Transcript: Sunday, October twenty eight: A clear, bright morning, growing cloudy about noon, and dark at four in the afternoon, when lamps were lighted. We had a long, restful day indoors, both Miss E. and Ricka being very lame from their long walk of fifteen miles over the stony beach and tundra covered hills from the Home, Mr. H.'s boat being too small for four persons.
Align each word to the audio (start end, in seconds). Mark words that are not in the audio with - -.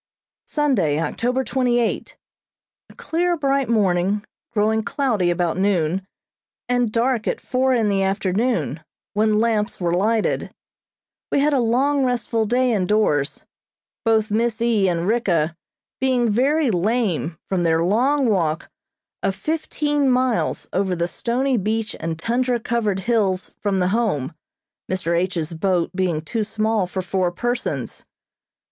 Sunday, 0.47 0.99
October 0.99 1.43
twenty 1.43 1.77
eight: 1.79 2.17
A 2.89 2.95
clear, 2.95 3.37
bright 3.37 3.69
morning, 3.69 4.25
growing 4.51 4.81
cloudy 4.81 5.29
about 5.29 5.57
noon, 5.59 6.07
and 6.67 6.91
dark 6.91 7.27
at 7.27 7.39
four 7.39 7.75
in 7.75 7.87
the 7.87 8.01
afternoon, 8.01 8.83
when 9.13 9.37
lamps 9.37 9.79
were 9.79 9.93
lighted. 9.93 10.49
We 11.31 11.39
had 11.41 11.53
a 11.53 11.59
long, 11.59 12.03
restful 12.03 12.45
day 12.47 12.73
indoors, 12.73 13.45
both 14.03 14.31
Miss 14.31 14.59
E. 14.59 14.87
and 14.89 15.05
Ricka 15.05 15.55
being 15.99 16.31
very 16.31 16.71
lame 16.71 17.37
from 17.47 17.61
their 17.61 17.83
long 17.83 18.27
walk 18.27 18.71
of 19.21 19.35
fifteen 19.35 20.09
miles 20.09 20.67
over 20.73 20.95
the 20.95 21.07
stony 21.07 21.57
beach 21.57 21.95
and 21.99 22.17
tundra 22.17 22.59
covered 22.59 23.01
hills 23.01 23.53
from 23.59 23.77
the 23.77 23.89
Home, 23.89 24.33
Mr. 24.91 25.15
H.'s 25.15 25.53
boat 25.53 25.91
being 25.95 26.21
too 26.23 26.43
small 26.43 26.87
for 26.87 27.03
four 27.03 27.31
persons. 27.31 28.03